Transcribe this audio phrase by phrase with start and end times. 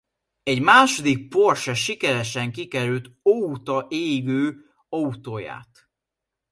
[0.43, 5.89] Egy másik Porsche sikeresen kikerült Óta égő autóját.